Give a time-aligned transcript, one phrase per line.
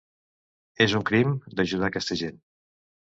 [0.85, 2.41] És un crim, d'ajudar aquesta gent.